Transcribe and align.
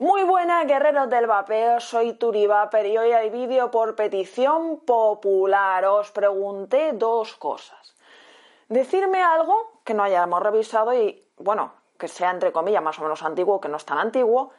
Muy 0.00 0.22
buenas 0.22 0.64
guerreros 0.68 1.10
del 1.10 1.26
vapeo, 1.26 1.80
soy 1.80 2.12
Turivaper 2.12 2.86
y 2.86 2.96
hoy 2.96 3.10
hay 3.10 3.30
vídeo 3.30 3.68
por 3.68 3.96
petición 3.96 4.78
popular. 4.86 5.84
Os 5.86 6.12
pregunté 6.12 6.92
dos 6.92 7.34
cosas. 7.34 7.96
Decirme 8.68 9.20
algo 9.20 9.80
que 9.82 9.94
no 9.94 10.04
hayamos 10.04 10.40
revisado 10.40 10.94
y, 10.94 11.26
bueno, 11.38 11.72
que 11.98 12.06
sea 12.06 12.30
entre 12.30 12.52
comillas 12.52 12.80
más 12.80 12.96
o 13.00 13.02
menos 13.02 13.24
antiguo, 13.24 13.60
que 13.60 13.68
no 13.68 13.76
es 13.76 13.84
tan 13.84 13.98
antiguo, 13.98 14.52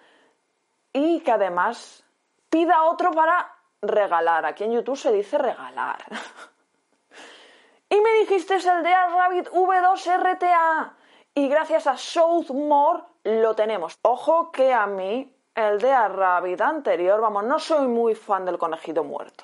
y 0.91 1.21
que 1.21 1.31
además 1.31 2.03
pida 2.49 2.83
otro 2.83 3.11
para 3.11 3.49
regalar. 3.81 4.45
Aquí 4.45 4.65
en 4.65 4.73
YouTube 4.73 4.97
se 4.97 5.13
dice 5.13 5.37
regalar. 5.37 6.03
y 7.89 8.01
me 8.01 8.11
dijiste 8.19 8.55
el 8.55 8.83
de 8.83 8.93
Rabbit 8.93 9.47
V2 9.51 10.17
RTA. 10.17 10.95
Y 11.33 11.47
gracias 11.47 11.87
a 11.87 11.95
Southmore 11.95 13.03
lo 13.23 13.55
tenemos. 13.55 13.97
Ojo 14.01 14.51
que 14.51 14.73
a 14.73 14.87
mí 14.87 15.35
el 15.55 15.79
de 15.79 16.07
Rabbit 16.07 16.61
anterior, 16.61 17.19
vamos, 17.21 17.43
no 17.43 17.59
soy 17.59 17.87
muy 17.87 18.15
fan 18.15 18.45
del 18.45 18.57
conejito 18.57 19.03
muerto. 19.03 19.43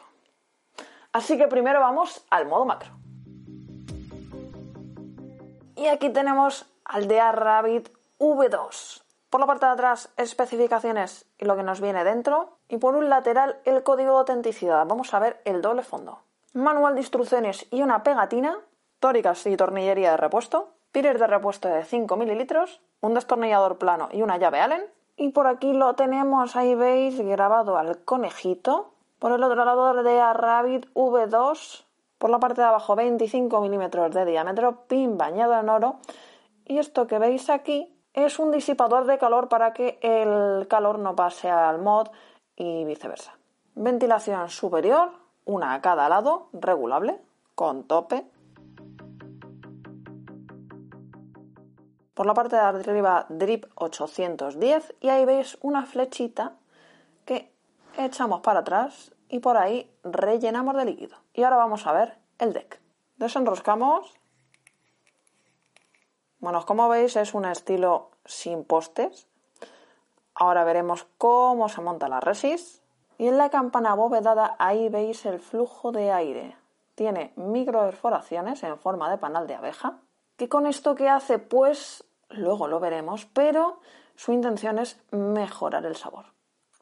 Así 1.12 1.38
que 1.38 1.48
primero 1.48 1.80
vamos 1.80 2.26
al 2.30 2.46
modo 2.48 2.66
macro. 2.66 2.92
Y 5.76 5.88
aquí 5.88 6.09
tenemos 6.09 6.66
al 6.86 7.08
de 7.08 7.20
Rabbit 7.31 7.90
V2. 8.20 9.02
Por 9.30 9.42
la 9.42 9.48
parte 9.48 9.66
de 9.66 9.73
atrás, 9.73 10.14
especificaciones 10.16 11.26
y 11.38 11.46
lo 11.46 11.58
que 11.58 11.64
nos 11.64 11.81
viene 11.81 12.03
dentro. 12.03 12.58
Y 12.70 12.78
por 12.78 12.96
un 12.96 13.09
lateral, 13.09 13.59
el 13.66 13.84
código 13.84 14.12
de 14.12 14.20
autenticidad. 14.20 14.86
Vamos 14.86 15.14
a 15.14 15.20
ver 15.20 15.42
el 15.44 15.62
doble 15.62 15.84
fondo. 15.84 16.20
Manual 16.53 16.96
de 16.96 17.02
instrucciones 17.02 17.68
y 17.72 17.81
una 17.81 18.03
pegatina. 18.03 18.58
Tóricas 19.00 19.46
y 19.46 19.58
tornillería 19.58 20.12
de 20.12 20.18
repuesto. 20.18 20.75
Pires 20.96 21.20
de 21.20 21.28
repuesto 21.28 21.68
de 21.68 21.84
5 21.84 22.16
mililitros. 22.16 22.80
Un 23.02 23.16
destornillador 23.16 23.78
plano 23.78 24.08
y 24.14 24.22
una 24.22 24.38
llave 24.38 24.62
Allen. 24.62 24.86
Y 25.18 25.28
por 25.32 25.46
aquí 25.46 25.74
lo 25.74 25.94
tenemos, 25.96 26.56
ahí 26.56 26.74
veis, 26.74 27.20
grabado 27.20 27.78
al 27.78 28.06
conejito. 28.06 28.94
Por 29.20 29.34
el 29.34 29.44
otro 29.44 29.66
lado 29.66 29.94
de 30.02 30.34
Rabbit 30.34 30.86
V2. 30.94 31.84
Por 32.18 32.30
la 32.30 32.40
parte 32.40 32.62
de 32.62 32.68
abajo 32.68 32.96
25 32.96 33.60
milímetros 33.60 34.12
de 34.12 34.24
diámetro, 34.24 34.88
pin 34.88 35.18
bañado 35.18 35.60
en 35.60 35.68
oro. 35.68 35.98
Y 36.64 36.78
esto 36.78 37.08
que 37.08 37.20
veis 37.20 37.50
aquí 37.50 37.94
es 38.14 38.40
un 38.40 38.52
disipador 38.52 39.06
de 39.06 39.18
calor 39.18 39.50
para 39.50 39.74
que 39.74 40.00
el 40.02 40.66
calor 40.70 41.00
no 41.00 41.14
pase 41.14 41.50
al 41.50 41.82
mod 41.82 42.08
y 42.56 42.86
viceversa. 42.86 43.36
Ventilación 43.74 44.50
superior, 44.50 45.12
una 45.44 45.74
a 45.74 45.82
cada 45.82 46.08
lado, 46.08 46.48
regulable, 46.54 47.20
con 47.54 47.84
tope. 47.84 48.24
Por 52.16 52.26
la 52.26 52.34
parte 52.34 52.56
de 52.56 52.64
arriba, 52.64 53.28
drip 53.30 53.66
810 53.76 54.96
y 55.02 55.09
ahí 55.09 55.26
veis 55.26 55.59
una 55.62 55.86
flechita 55.86 56.53
que 57.26 57.53
echamos 57.98 58.42
para 58.42 58.62
atrás 58.62 59.14
y 59.30 59.40
por 59.40 59.58
ahí 59.58 59.92
rellenamos 60.03 60.75
de 60.75 60.86
líquido. 60.86 61.18
Y 61.34 61.44
ahora 61.44 61.58
vamos 61.58 61.86
a 61.86 61.94
ver 61.94 62.18
el 62.40 62.54
deck. 62.54 62.81
Desenroscamos 63.18 64.18
bueno, 66.46 66.64
como 66.64 66.88
veis 66.90 67.16
es 67.16 67.34
un 67.34 67.46
estilo 67.46 68.12
sin 68.24 68.66
postes. 68.66 69.28
Ahora 70.36 70.64
veremos 70.64 71.08
cómo 71.18 71.70
se 71.70 71.81
monta 71.81 72.08
la 72.08 72.20
resis. 72.20 72.84
Y 73.18 73.28
en 73.28 73.40
la 73.40 73.50
campana 73.50 73.96
bóvedada 73.96 74.56
ahí 74.59 74.90
veis 74.90 75.25
el 75.25 75.40
flujo 75.40 75.92
de 75.92 76.12
aire. 76.12 76.56
Tiene 76.94 77.34
microperforaciones 77.36 78.62
en 78.62 78.78
forma 78.78 79.09
de 79.09 79.18
panal 79.18 79.48
de 79.48 79.56
abeja. 79.56 79.98
¿Qué 80.38 80.50
con 80.50 80.68
esto 80.68 80.96
qué 80.96 81.09
hace? 81.09 81.40
Pues 81.40 82.03
luego 82.29 82.68
lo 82.68 82.79
veremos, 82.79 83.25
pero 83.25 83.79
su 84.16 84.31
intención 84.31 84.79
es 84.79 85.00
mejorar 85.12 85.85
el 85.85 85.96
sabor. 85.96 86.25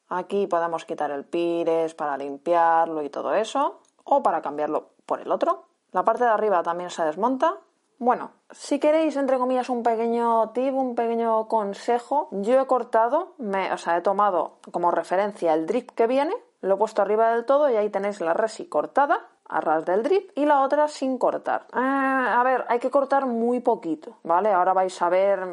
Aquí 0.10 0.48
podemos 0.48 0.86
quitar 0.86 1.12
el 1.12 1.26
pires 1.26 1.94
para 1.94 2.18
limpiarlo 2.18 3.02
y 3.04 3.10
todo 3.10 3.34
eso, 3.34 3.82
o 4.04 4.22
para 4.24 4.42
cambiarlo 4.42 4.90
por 5.06 5.22
el 5.22 5.32
otro. 5.32 5.66
La 5.92 6.04
parte 6.04 6.24
de 6.24 6.30
arriba 6.30 6.64
también 6.64 6.90
se 6.90 7.04
desmonta 7.04 7.60
bueno, 8.00 8.32
si 8.52 8.80
queréis, 8.80 9.16
entre 9.16 9.38
comillas, 9.38 9.70
un 9.70 9.82
pequeño 9.82 10.50
tip, 10.50 10.74
un 10.74 10.94
pequeño 10.94 11.48
consejo, 11.48 12.28
yo 12.32 12.60
he 12.60 12.68
cortado, 12.68 13.34
me, 13.38 13.72
o 13.72 13.78
sea, 13.78 13.96
he 13.96 14.02
tomado 14.02 14.58
como 14.72 14.92
referencia 14.92 15.54
el 15.54 15.66
drip 15.66 15.92
que 15.92 16.06
viene, 16.06 16.34
lo 16.60 16.76
he 16.76 16.78
puesto 16.78 17.02
arriba 17.02 17.32
del 17.32 17.46
todo 17.46 17.70
y 17.70 17.78
ahí 17.78 17.90
tenéis 17.90 18.20
la 18.20 18.34
resi 18.34 18.66
cortada 18.66 19.30
a 19.54 19.62
ras 19.62 19.86
del 19.86 20.02
drip 20.02 20.32
y 20.36 20.46
la 20.46 20.62
otra 20.62 20.88
sin 20.88 21.18
cortar. 21.18 21.68
Eh, 21.74 21.78
a 21.80 22.42
ver, 22.44 22.66
hay 22.68 22.80
que 22.80 22.90
cortar 22.90 23.28
muy 23.28 23.60
poquito, 23.60 24.18
¿vale? 24.24 24.52
Ahora 24.52 24.74
vais 24.74 25.00
a 25.02 25.10
ver 25.10 25.48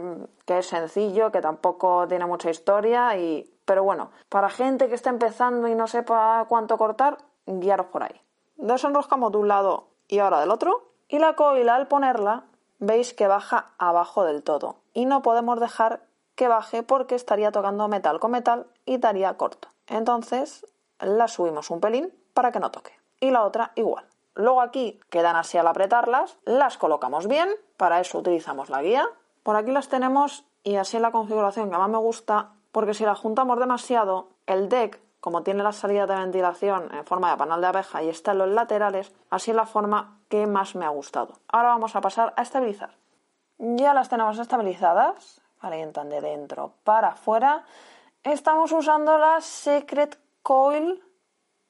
que 0.46 0.58
es 0.58 0.66
sencillo, 0.66 1.30
que 1.30 1.40
tampoco 1.40 2.08
tiene 2.08 2.26
mucha 2.26 2.50
historia 2.50 3.16
y... 3.16 3.48
Pero 3.66 3.84
bueno, 3.84 4.10
para 4.28 4.48
gente 4.48 4.88
que 4.88 4.94
esté 4.94 5.10
empezando 5.10 5.68
y 5.68 5.74
no 5.74 5.86
sepa 5.86 6.44
cuánto 6.48 6.76
cortar, 6.76 7.18
guiaros 7.46 7.86
por 7.86 8.02
ahí. 8.02 8.20
Desenroscamos 8.56 9.30
de 9.32 9.38
un 9.38 9.48
lado 9.48 9.88
y 10.08 10.18
ahora 10.18 10.40
del 10.40 10.50
otro 10.50 10.90
y 11.08 11.18
la 11.18 11.34
coila 11.34 11.76
al 11.76 11.86
ponerla 11.86 12.44
veis 12.78 13.14
que 13.14 13.28
baja 13.28 13.72
abajo 13.78 14.24
del 14.24 14.42
todo 14.42 14.76
y 14.92 15.04
no 15.04 15.22
podemos 15.22 15.60
dejar 15.60 16.00
que 16.34 16.48
baje 16.48 16.82
porque 16.82 17.14
estaría 17.14 17.52
tocando 17.52 17.86
metal 17.86 18.18
con 18.18 18.32
metal 18.32 18.66
y 18.86 18.98
daría 18.98 19.36
corto. 19.36 19.68
Entonces 19.86 20.66
la 20.98 21.28
subimos 21.28 21.70
un 21.70 21.80
pelín 21.80 22.12
para 22.34 22.50
que 22.50 22.60
no 22.60 22.70
toque. 22.70 22.99
Y 23.20 23.30
la 23.30 23.44
otra 23.44 23.72
igual. 23.76 24.06
Luego 24.34 24.60
aquí 24.60 24.98
quedan 25.10 25.36
así 25.36 25.58
al 25.58 25.66
apretarlas, 25.66 26.38
las 26.44 26.78
colocamos 26.78 27.26
bien, 27.26 27.48
para 27.76 28.00
eso 28.00 28.18
utilizamos 28.18 28.70
la 28.70 28.82
guía. 28.82 29.06
Por 29.42 29.56
aquí 29.56 29.70
las 29.70 29.88
tenemos 29.88 30.44
y 30.62 30.76
así 30.76 30.96
es 30.96 31.02
la 31.02 31.12
configuración 31.12 31.70
que 31.70 31.78
más 31.78 31.88
me 31.88 31.98
gusta 31.98 32.52
porque 32.72 32.94
si 32.94 33.04
las 33.04 33.18
juntamos 33.18 33.58
demasiado, 33.58 34.28
el 34.46 34.68
deck 34.68 35.00
como 35.20 35.42
tiene 35.42 35.62
la 35.62 35.72
salida 35.72 36.06
de 36.06 36.16
ventilación 36.16 36.88
en 36.94 37.04
forma 37.04 37.30
de 37.30 37.36
panal 37.36 37.60
de 37.60 37.66
abeja 37.66 38.02
y 38.02 38.08
está 38.08 38.32
en 38.32 38.38
los 38.38 38.48
laterales, 38.48 39.12
así 39.28 39.50
es 39.50 39.56
la 39.56 39.66
forma 39.66 40.18
que 40.28 40.46
más 40.46 40.74
me 40.74 40.86
ha 40.86 40.88
gustado. 40.88 41.34
Ahora 41.48 41.68
vamos 41.68 41.94
a 41.94 42.00
pasar 42.00 42.32
a 42.36 42.42
estabilizar. 42.42 42.90
Ya 43.58 43.92
las 43.92 44.08
tenemos 44.08 44.38
estabilizadas, 44.38 45.42
calientan 45.60 46.08
de 46.08 46.22
dentro 46.22 46.72
para 46.84 47.08
afuera. 47.08 47.64
Estamos 48.22 48.72
usando 48.72 49.18
la 49.18 49.40
Secret 49.42 50.18
Coil 50.42 51.02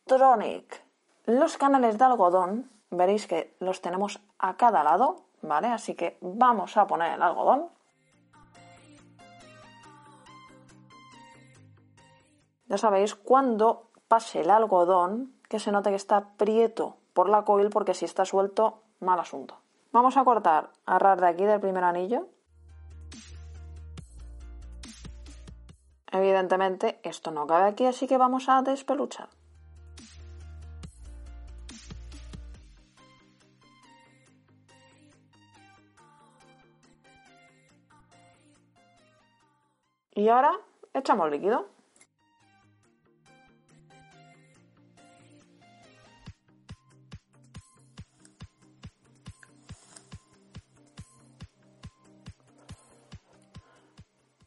Tronic. 0.07 0.90
Los 1.27 1.57
canales 1.59 1.99
de 1.99 2.05
algodón, 2.05 2.71
veréis 2.91 3.27
que 3.27 3.55
los 3.61 3.81
tenemos 3.81 4.21
a 4.39 4.57
cada 4.57 4.83
lado, 4.83 5.25
¿vale? 5.43 5.69
Así 5.69 5.95
que 5.95 6.19
vamos 6.21 6.77
a 6.77 6.87
poner 6.87 7.13
el 7.15 7.23
algodón. 7.23 7.69
Ya 12.69 12.79
sabéis, 12.79 13.15
cuando 13.15 13.91
pase 14.09 14.41
el 14.41 14.51
algodón, 14.51 15.35
que 15.49 15.59
se 15.59 15.73
note 15.73 15.91
que 15.91 15.97
está 15.97 16.31
prieto 16.37 16.97
por 17.13 17.29
la 17.29 17.45
coil, 17.45 17.71
porque 17.71 17.95
si 17.95 18.05
está 18.05 18.25
suelto, 18.25 18.83
mal 19.01 19.19
asunto. 19.19 19.61
Vamos 19.93 20.17
a 20.17 20.25
cortar 20.25 20.71
a 20.87 20.99
ras 20.99 21.21
de 21.21 21.27
aquí 21.27 21.45
del 21.45 21.61
primer 21.61 21.83
anillo. 21.83 22.29
Evidentemente 26.13 27.01
esto 27.03 27.31
no 27.31 27.47
cabe 27.47 27.69
aquí, 27.69 27.87
así 27.87 28.07
que 28.07 28.17
vamos 28.17 28.49
a 28.49 28.63
despeluchar. 28.63 29.29
Y 40.21 40.29
ahora 40.29 40.53
echamos 40.93 41.31
líquido. 41.31 41.67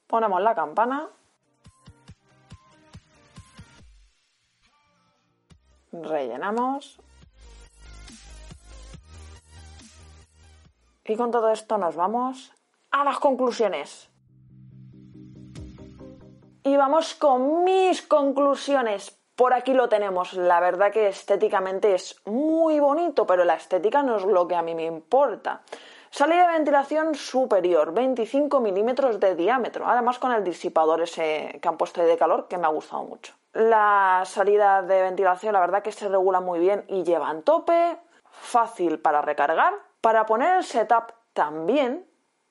Ponemos 0.05 0.41
la 0.43 0.53
campana. 0.53 1.09
rellenamos. 5.91 6.99
Y 11.05 11.15
con 11.15 11.31
todo 11.31 11.49
esto 11.49 11.79
nos 11.79 11.95
vamos 11.95 12.51
a 12.91 13.03
las 13.03 13.17
conclusiones. 13.17 14.12
Y 16.65 16.77
vamos 16.77 17.13
con 17.15 17.65
mis 17.65 18.01
conclusiones. 18.01 19.19
Por 19.35 19.53
aquí 19.53 19.73
lo 19.73 19.89
tenemos. 19.89 20.33
La 20.33 20.61
verdad 20.61 20.93
que 20.93 21.09
estéticamente 21.09 21.93
es 21.93 22.21
muy 22.25 22.79
bonito, 22.79 23.27
pero 23.27 23.43
la 23.43 23.55
estética 23.55 24.01
no 24.01 24.15
es 24.15 24.23
lo 24.23 24.47
que 24.47 24.55
a 24.55 24.61
mí 24.61 24.73
me 24.73 24.85
importa. 24.85 25.61
Salida 26.09 26.47
de 26.47 26.53
ventilación 26.53 27.15
superior, 27.15 27.93
25 27.93 28.61
milímetros 28.61 29.19
de 29.19 29.35
diámetro, 29.35 29.85
además 29.85 30.19
con 30.19 30.31
el 30.31 30.43
disipador 30.45 31.01
ese 31.01 31.59
que 31.61 31.67
han 31.67 31.75
puesto 31.75 32.01
de 32.01 32.17
calor 32.17 32.47
que 32.47 32.57
me 32.57 32.67
ha 32.67 32.69
gustado 32.69 33.03
mucho. 33.03 33.33
La 33.51 34.23
salida 34.25 34.83
de 34.83 35.01
ventilación, 35.01 35.53
la 35.53 35.59
verdad 35.59 35.83
que 35.83 35.91
se 35.91 36.07
regula 36.07 36.39
muy 36.39 36.59
bien 36.59 36.85
y 36.87 37.03
lleva 37.03 37.29
en 37.29 37.41
tope, 37.41 37.97
fácil 38.29 38.99
para 38.99 39.21
recargar. 39.21 39.73
Para 39.99 40.25
poner 40.25 40.57
el 40.57 40.63
setup 40.63 41.11
también, 41.33 42.05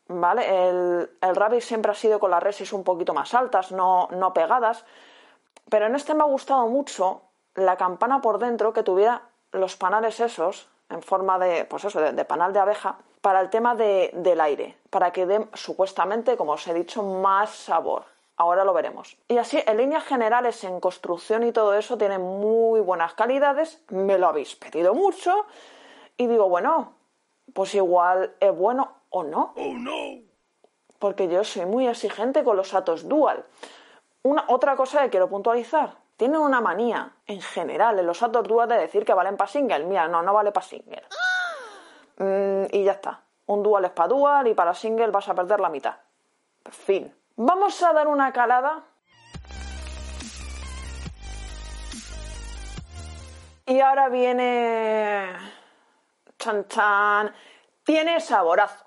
¿vale? 0.09 0.69
El, 0.69 1.11
el 1.21 1.37
Rabbit 1.37 1.63
siempre 1.63 1.93
ha 1.93 1.95
sido 1.95 2.21
con 2.21 2.31
las 2.31 2.43
resis 2.43 2.73
un 2.73 2.85
poquito 2.85 3.15
más 3.15 3.35
altas, 3.35 3.73
no, 3.73 4.09
no 4.11 4.33
pegadas, 4.33 4.85
pero 5.69 5.87
en 5.87 5.95
este 5.95 6.15
me 6.15 6.23
ha 6.23 6.27
gustado 6.27 6.67
mucho 6.67 7.23
la 7.55 7.77
campana 7.77 8.21
por 8.21 8.39
dentro 8.39 8.73
que 8.73 8.83
tuviera 8.83 9.23
los 9.53 9.77
panales 9.77 10.21
esos 10.21 10.69
en 10.89 11.03
forma 11.03 11.39
de, 11.39 11.65
pues 11.65 11.85
eso, 11.85 12.01
de, 12.01 12.25
panal 12.25 12.53
de 12.53 12.61
abeja 12.61 12.97
para 13.21 13.41
el 13.41 13.51
tema 13.51 13.75
del 13.75 14.41
aire, 14.41 14.77
para 14.91 15.13
que 15.13 15.27
dé 15.27 15.47
supuestamente, 15.55 16.37
como 16.37 16.53
os 16.53 16.67
he 16.67 16.75
dicho, 16.75 17.03
más 17.03 17.51
sabor. 17.51 18.05
Ahora 18.37 18.65
lo 18.65 18.73
veremos. 18.73 19.17
Y 19.29 19.39
así, 19.39 19.63
en 19.65 19.77
líneas 19.77 20.05
generales, 20.05 20.65
en 20.65 20.81
construcción 20.81 21.45
y 21.45 21.53
todo 21.53 21.75
eso, 21.75 21.97
tiene 21.97 22.19
muy 22.19 22.81
buenas 22.81 23.15
calidades. 23.15 23.81
Me 23.89 24.19
lo 24.19 24.29
habéis 24.29 24.57
pedido 24.57 24.95
mucho. 24.95 25.47
Y 26.17 26.27
digo, 26.27 26.49
bueno, 26.49 26.95
pues 27.53 27.75
igual 27.75 28.35
es 28.41 28.55
bueno 28.55 28.93
o 29.11 29.23
no. 29.23 29.55
Oh, 29.57 29.75
no. 29.75 30.21
Porque 30.99 31.29
yo 31.29 31.45
soy 31.45 31.67
muy 31.67 31.87
exigente 31.87 32.45
con 32.45 32.57
los 32.57 32.75
Atos 32.75 33.09
Dual. 33.09 33.45
Una, 34.23 34.45
otra 34.49 34.77
cosa 34.77 35.03
que 35.03 35.11
quiero 35.11 35.29
puntualizar 35.29 35.97
tienen 36.17 36.41
una 36.41 36.61
manía 36.61 37.17
en 37.27 37.41
general 37.41 37.99
en 37.99 38.07
los 38.07 38.23
Atos 38.23 38.47
Dual 38.47 38.69
de 38.69 38.77
decir 38.77 39.05
que 39.05 39.15
valen 39.15 39.37
para 39.37 39.51
single. 39.51 39.85
Mira, 39.85 40.07
no, 40.09 40.23
no 40.23 40.33
vale 40.33 40.53
para 40.53 40.67
single. 40.67 41.03
Mm, 42.19 42.67
y 42.71 42.85
ya 42.85 42.93
está. 42.93 43.23
Un 43.47 43.63
dual 43.63 43.85
es 43.85 43.91
para 43.91 44.09
dual 44.09 44.47
y 44.47 44.55
para 44.55 44.75
single 44.75 45.09
vas 45.09 45.29
a 45.29 45.35
perder 45.35 45.61
la 45.61 45.69
mitad. 45.69 45.97
Fin. 46.71 47.13
Vamos 47.37 47.83
a 47.83 47.93
dar 47.93 48.07
una 48.07 48.33
calada. 48.33 48.85
Y 53.67 53.81
ahora 53.81 54.09
viene. 54.09 55.35
Chan 56.43 56.67
chan. 56.67 57.33
Tiene 57.85 58.21
saborazo. 58.21 58.85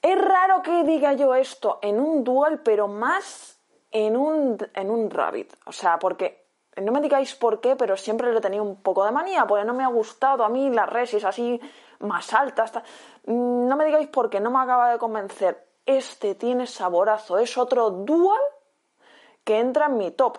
Es 0.00 0.20
raro 0.20 0.62
que 0.62 0.84
diga 0.84 1.14
yo 1.14 1.34
esto 1.34 1.80
en 1.82 1.98
un 1.98 2.22
dual, 2.22 2.60
pero 2.62 2.86
más 2.86 3.60
en 3.90 4.16
un, 4.16 4.56
en 4.74 4.90
un 4.90 5.10
Rabbit. 5.10 5.52
O 5.66 5.72
sea, 5.72 5.98
porque 5.98 6.46
no 6.76 6.92
me 6.92 7.00
digáis 7.00 7.34
por 7.34 7.60
qué, 7.60 7.74
pero 7.74 7.96
siempre 7.96 8.30
le 8.30 8.38
he 8.38 8.40
tenido 8.40 8.62
un 8.62 8.82
poco 8.82 9.04
de 9.04 9.10
manía, 9.10 9.46
porque 9.46 9.64
no 9.64 9.74
me 9.74 9.82
ha 9.82 9.88
gustado 9.88 10.44
a 10.44 10.48
mí 10.48 10.70
las 10.70 10.88
resis 10.88 11.24
así 11.24 11.60
más 12.00 12.32
altas. 12.32 12.72
Mm, 13.26 13.66
no 13.66 13.76
me 13.76 13.84
digáis 13.86 14.08
por 14.08 14.30
qué, 14.30 14.38
no 14.38 14.50
me 14.50 14.60
acaba 14.60 14.92
de 14.92 14.98
convencer. 14.98 15.66
Este 15.86 16.36
tiene 16.36 16.66
saborazo, 16.66 17.38
es 17.38 17.58
otro 17.58 17.90
dual 17.90 18.40
que 19.42 19.58
entra 19.58 19.86
en 19.86 19.96
mi 19.96 20.12
top. 20.12 20.38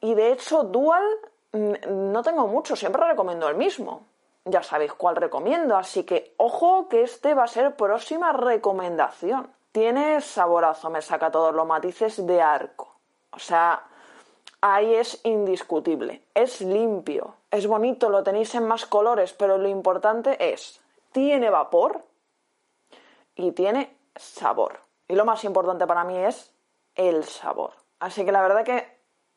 Y 0.00 0.14
de 0.14 0.32
hecho, 0.32 0.62
dual 0.62 1.04
mm, 1.52 2.12
no 2.12 2.22
tengo 2.22 2.46
mucho, 2.46 2.74
siempre 2.74 3.06
recomiendo 3.06 3.48
el 3.48 3.56
mismo. 3.56 4.06
Ya 4.48 4.62
sabéis 4.62 4.92
cuál 4.92 5.16
recomiendo, 5.16 5.76
así 5.76 6.04
que 6.04 6.32
ojo 6.36 6.88
que 6.88 7.02
este 7.02 7.34
va 7.34 7.44
a 7.44 7.48
ser 7.48 7.74
próxima 7.74 8.32
recomendación. 8.32 9.52
Tiene 9.72 10.20
saborazo, 10.20 10.88
me 10.88 11.02
saca 11.02 11.32
todos 11.32 11.52
los 11.52 11.66
matices 11.66 12.24
de 12.24 12.40
arco. 12.40 12.94
O 13.32 13.40
sea, 13.40 13.82
ahí 14.60 14.94
es 14.94 15.20
indiscutible. 15.24 16.22
Es 16.32 16.60
limpio, 16.60 17.34
es 17.50 17.66
bonito, 17.66 18.08
lo 18.08 18.22
tenéis 18.22 18.54
en 18.54 18.68
más 18.68 18.86
colores, 18.86 19.32
pero 19.32 19.58
lo 19.58 19.68
importante 19.68 20.52
es, 20.52 20.80
tiene 21.10 21.50
vapor 21.50 22.02
y 23.34 23.50
tiene 23.50 23.96
sabor. 24.14 24.78
Y 25.08 25.16
lo 25.16 25.24
más 25.24 25.42
importante 25.42 25.88
para 25.88 26.04
mí 26.04 26.16
es 26.18 26.54
el 26.94 27.24
sabor. 27.24 27.72
Así 27.98 28.24
que 28.24 28.30
la 28.32 28.42
verdad 28.42 28.64
que 28.64 28.95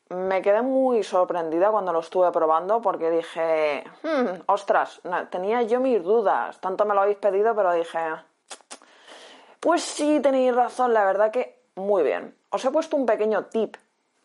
me 0.09 0.41
quedé 0.41 0.61
muy 0.61 1.03
sorprendida 1.03 1.69
cuando 1.71 1.93
lo 1.93 1.99
estuve 1.99 2.31
probando 2.31 2.81
porque 2.81 3.11
dije, 3.11 3.83
hmm, 4.03 4.41
ostras, 4.47 5.01
tenía 5.29 5.61
yo 5.61 5.79
mis 5.79 6.03
dudas, 6.03 6.59
tanto 6.59 6.85
me 6.85 6.95
lo 6.95 7.01
habéis 7.01 7.17
pedido, 7.17 7.55
pero 7.55 7.71
dije, 7.73 7.99
pues 9.59 9.83
sí, 9.83 10.19
tenéis 10.19 10.55
razón, 10.55 10.93
la 10.93 11.05
verdad 11.05 11.31
que 11.31 11.59
muy 11.75 12.03
bien. 12.03 12.35
Os 12.49 12.65
he 12.65 12.71
puesto 12.71 12.97
un 12.97 13.05
pequeño 13.05 13.45
tip, 13.45 13.77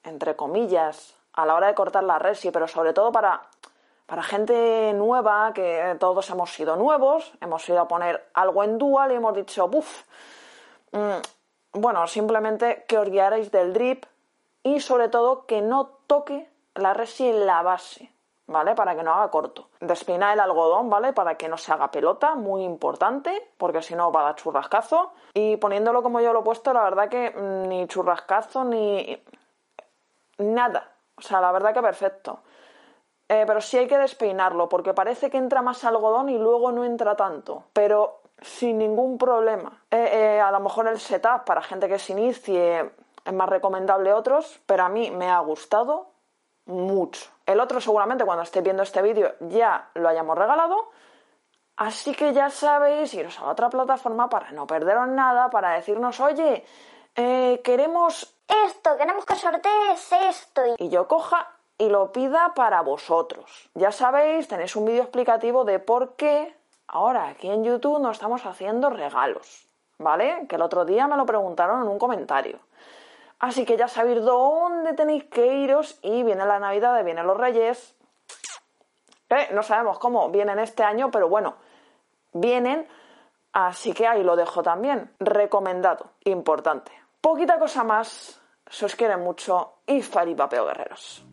entre 0.02 0.36
comillas, 0.36 1.14
a 1.34 1.44
la 1.44 1.54
hora 1.54 1.66
de 1.66 1.74
cortar 1.74 2.04
la 2.04 2.18
resi, 2.18 2.50
pero 2.50 2.66
sobre 2.66 2.94
todo 2.94 3.12
para, 3.12 3.42
para 4.06 4.22
gente 4.22 4.92
nueva, 4.94 5.52
que 5.54 5.96
todos 6.00 6.30
hemos 6.30 6.50
sido 6.52 6.76
nuevos, 6.76 7.32
hemos 7.42 7.68
ido 7.68 7.80
a 7.80 7.88
poner 7.88 8.26
algo 8.32 8.64
en 8.64 8.78
dual 8.78 9.12
y 9.12 9.16
hemos 9.16 9.34
dicho, 9.34 9.68
buf, 9.68 10.04
mm, 10.92 11.78
bueno, 11.80 12.06
simplemente 12.06 12.84
que 12.88 12.96
os 12.96 13.10
guiarais 13.10 13.50
del 13.50 13.74
drip 13.74 14.06
y 14.64 14.80
sobre 14.80 15.08
todo 15.08 15.46
que 15.46 15.62
no 15.62 15.86
toque 16.08 16.50
la 16.74 16.92
resi 16.94 17.28
en 17.28 17.46
la 17.46 17.62
base. 17.62 18.10
¿vale? 18.46 18.74
Para 18.74 18.94
que 18.94 19.02
no 19.02 19.14
haga 19.14 19.30
corto. 19.30 19.68
Despeinar 19.80 20.34
el 20.34 20.40
algodón, 20.40 20.90
¿vale? 20.90 21.12
Para 21.12 21.36
que 21.36 21.48
no 21.48 21.56
se 21.56 21.72
haga 21.72 21.90
pelota, 21.90 22.34
muy 22.34 22.62
importante, 22.62 23.52
porque 23.56 23.82
si 23.82 23.94
no 23.94 24.12
va 24.12 24.20
a 24.20 24.24
dar 24.24 24.34
churrascazo. 24.36 25.12
Y 25.34 25.56
poniéndolo 25.56 26.02
como 26.02 26.20
yo 26.20 26.32
lo 26.32 26.40
he 26.40 26.44
puesto, 26.44 26.72
la 26.72 26.82
verdad 26.82 27.08
que 27.08 27.30
mm, 27.30 27.68
ni 27.68 27.86
churrascazo 27.86 28.64
ni 28.64 29.22
nada. 30.38 30.92
O 31.16 31.22
sea, 31.22 31.40
la 31.40 31.52
verdad 31.52 31.72
que 31.72 31.82
perfecto. 31.82 32.40
Eh, 33.28 33.44
pero 33.46 33.60
sí 33.60 33.78
hay 33.78 33.86
que 33.86 33.98
despeinarlo, 33.98 34.68
porque 34.68 34.92
parece 34.92 35.30
que 35.30 35.38
entra 35.38 35.62
más 35.62 35.84
algodón 35.84 36.28
y 36.28 36.38
luego 36.38 36.72
no 36.72 36.84
entra 36.84 37.16
tanto. 37.16 37.64
Pero 37.72 38.20
sin 38.40 38.78
ningún 38.78 39.16
problema. 39.16 39.82
Eh, 39.90 40.36
eh, 40.36 40.40
a 40.40 40.50
lo 40.50 40.60
mejor 40.60 40.88
el 40.88 40.98
setup 40.98 41.44
para 41.46 41.62
gente 41.62 41.88
que 41.88 41.98
se 41.98 42.12
inicie 42.12 42.90
es 43.24 43.32
más 43.32 43.48
recomendable 43.48 44.12
otros, 44.12 44.60
pero 44.66 44.84
a 44.84 44.88
mí 44.88 45.10
me 45.10 45.30
ha 45.30 45.38
gustado 45.40 46.08
mucho. 46.66 47.30
El 47.46 47.60
otro 47.60 47.80
seguramente 47.80 48.24
cuando 48.24 48.42
esté 48.42 48.60
viendo 48.60 48.82
este 48.82 49.02
vídeo 49.02 49.34
ya 49.40 49.90
lo 49.94 50.08
hayamos 50.08 50.36
regalado. 50.36 50.90
Así 51.76 52.14
que 52.14 52.32
ya 52.32 52.50
sabéis, 52.50 53.12
iros 53.14 53.38
a 53.40 53.46
otra 53.46 53.68
plataforma 53.68 54.28
para 54.28 54.52
no 54.52 54.66
perderos 54.66 55.08
nada, 55.08 55.50
para 55.50 55.72
decirnos, 55.72 56.20
oye, 56.20 56.64
eh, 57.16 57.60
queremos 57.64 58.36
esto, 58.66 58.96
queremos 58.96 59.24
que 59.24 59.34
sortees 59.34 60.12
esto. 60.12 60.62
Y 60.78 60.88
yo 60.88 61.08
coja 61.08 61.48
y 61.76 61.88
lo 61.88 62.12
pida 62.12 62.52
para 62.54 62.80
vosotros. 62.82 63.68
Ya 63.74 63.90
sabéis, 63.90 64.46
tenéis 64.46 64.76
un 64.76 64.84
vídeo 64.84 65.02
explicativo 65.02 65.64
de 65.64 65.80
por 65.80 66.14
qué 66.14 66.56
ahora 66.86 67.28
aquí 67.28 67.50
en 67.50 67.64
YouTube 67.64 68.00
no 68.00 68.10
estamos 68.10 68.46
haciendo 68.46 68.90
regalos. 68.90 69.66
¿Vale? 69.98 70.46
Que 70.48 70.56
el 70.56 70.62
otro 70.62 70.84
día 70.84 71.06
me 71.06 71.16
lo 71.16 71.24
preguntaron 71.24 71.82
en 71.82 71.88
un 71.88 71.98
comentario. 71.98 72.58
Así 73.44 73.66
que 73.66 73.76
ya 73.76 73.88
sabéis 73.88 74.22
dónde 74.22 74.94
tenéis 74.94 75.24
que 75.24 75.44
iros 75.56 75.98
y 76.00 76.22
viene 76.22 76.46
la 76.46 76.58
Navidad, 76.58 77.04
vienen 77.04 77.26
los 77.26 77.36
Reyes. 77.36 77.94
no 79.52 79.62
sabemos 79.62 79.98
cómo 79.98 80.30
vienen 80.30 80.58
este 80.60 80.82
año, 80.82 81.10
pero 81.10 81.28
bueno, 81.28 81.56
vienen. 82.32 82.88
Así 83.52 83.92
que 83.92 84.06
ahí 84.06 84.22
lo 84.22 84.34
dejo 84.34 84.62
también. 84.62 85.14
Recomendado, 85.20 86.12
importante. 86.24 86.90
Poquita 87.20 87.58
cosa 87.58 87.84
más. 87.84 88.40
Se 88.66 88.86
os 88.86 88.96
quiere 88.96 89.18
mucho 89.18 89.74
y 89.86 90.00
faripapeo 90.00 90.64
guerreros. 90.64 91.26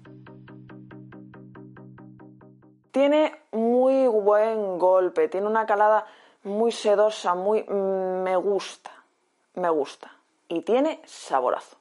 Tiene 2.92 3.44
muy 3.54 4.06
buen 4.08 4.78
golpe, 4.78 5.30
tiene 5.30 5.48
una 5.48 5.66
calada 5.66 6.06
muy 6.44 6.74
sedosa, 6.74 7.36
muy... 7.36 7.64
Mm, 7.64 8.22
me 8.22 8.36
gusta, 8.36 8.92
me 9.54 9.70
gusta. 9.70 10.12
Y 10.50 10.64
tiene 10.64 11.02
saborazo. 11.06 11.81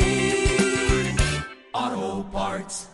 Auto 1.81 2.21
Parts. 2.31 2.90